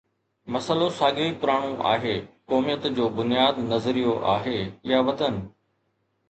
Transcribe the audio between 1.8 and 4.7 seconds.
آهي: قوميت جو بنياد نظريو آهي